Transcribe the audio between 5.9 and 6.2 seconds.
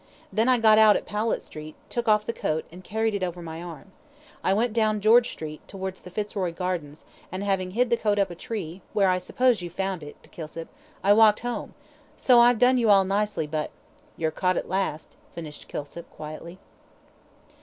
the